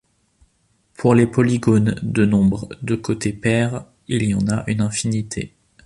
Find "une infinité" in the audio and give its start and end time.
4.65-5.53